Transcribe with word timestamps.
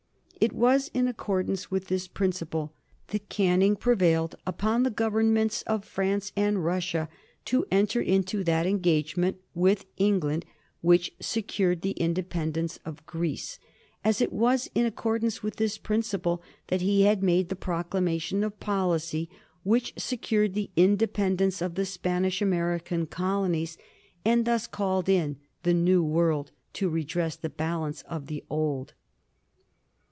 It 0.43 0.53
was 0.53 0.89
in 0.95 1.07
accordance 1.07 1.69
with 1.69 1.85
this 1.85 2.07
principle 2.07 2.73
that 3.09 3.29
Canning 3.29 3.75
prevailed 3.75 4.33
upon 4.47 4.81
the 4.81 4.89
Governments 4.89 5.61
of 5.67 5.85
France 5.85 6.31
and 6.35 6.65
Russia 6.65 7.09
to 7.45 7.63
enter 7.69 8.01
into 8.01 8.43
that 8.45 8.65
engagement 8.65 9.37
with 9.53 9.85
England 9.97 10.45
which 10.81 11.11
secured 11.19 11.83
the 11.83 11.91
independence 11.91 12.79
of 12.85 13.05
Greece, 13.05 13.59
as 14.03 14.19
it 14.19 14.33
was 14.33 14.67
in 14.73 14.87
accordance 14.87 15.43
with 15.43 15.57
this 15.57 15.77
principle 15.77 16.41
that 16.69 16.81
he 16.81 17.03
had 17.03 17.21
made 17.21 17.49
the 17.49 17.55
proclamation 17.55 18.43
of 18.43 18.59
policy 18.59 19.29
which 19.61 19.93
secured 19.97 20.55
the 20.55 20.71
independence 20.75 21.61
of 21.61 21.75
the 21.75 21.85
Spanish 21.85 22.41
American 22.41 23.05
colonies, 23.05 23.77
and 24.25 24.45
thus 24.45 24.65
called 24.65 25.07
in 25.07 25.37
the 25.61 25.75
New 25.75 26.03
World 26.03 26.49
to 26.73 26.89
redress 26.89 27.35
the 27.35 27.47
balance 27.51 28.01
of 28.09 28.25
the 28.25 28.43
Old. 28.49 28.95